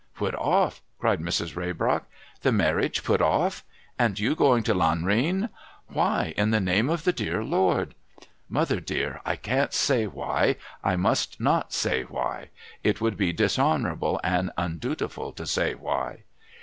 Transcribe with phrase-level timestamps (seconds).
[0.17, 1.55] Tut off?' cried Mrs.
[1.55, 2.05] Raybrock.
[2.41, 3.63] 'The marriage put off?
[3.99, 5.49] And you going to Lanrcan!
[5.89, 7.93] Why, in the name of the dear Lord?'
[8.37, 12.49] * Mother dear, I can't say why; I must not say why.
[12.83, 16.23] It would be dishonoural)le and undutifiil to say why.'